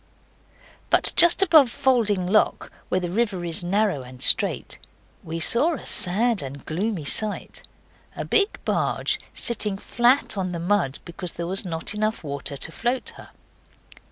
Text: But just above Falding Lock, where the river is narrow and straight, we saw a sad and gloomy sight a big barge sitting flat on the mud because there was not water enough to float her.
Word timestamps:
But 0.89 1.13
just 1.15 1.43
above 1.43 1.69
Falding 1.69 2.25
Lock, 2.25 2.71
where 2.89 2.99
the 2.99 3.11
river 3.11 3.45
is 3.45 3.63
narrow 3.63 4.01
and 4.01 4.19
straight, 4.19 4.79
we 5.23 5.39
saw 5.39 5.75
a 5.75 5.85
sad 5.85 6.41
and 6.41 6.65
gloomy 6.65 7.05
sight 7.05 7.61
a 8.15 8.25
big 8.25 8.57
barge 8.65 9.19
sitting 9.35 9.77
flat 9.77 10.39
on 10.39 10.53
the 10.53 10.59
mud 10.59 10.97
because 11.05 11.33
there 11.33 11.45
was 11.45 11.65
not 11.65 11.93
water 11.93 11.97
enough 11.97 12.23
to 12.61 12.71
float 12.71 13.09
her. 13.11 13.29